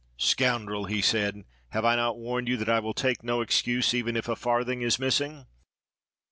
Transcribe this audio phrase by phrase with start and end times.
[0.17, 1.43] "Scoundrel!" he said.
[1.73, 4.81] "Have I not warned you that I will take no excuse, even if a farthing
[4.81, 5.45] is missing?